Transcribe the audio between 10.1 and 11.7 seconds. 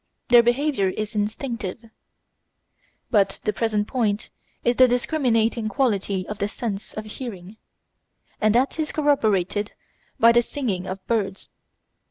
by the singing of birds.